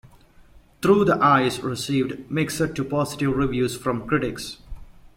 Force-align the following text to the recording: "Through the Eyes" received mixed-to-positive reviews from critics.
"Through 0.81 1.05
the 1.05 1.23
Eyes" 1.23 1.59
received 1.59 2.27
mixed-to-positive 2.31 3.37
reviews 3.37 3.77
from 3.77 4.07
critics. 4.07 4.57